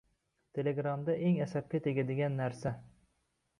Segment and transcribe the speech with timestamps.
[0.57, 2.75] Telegramda eng asabga tegadigan narsa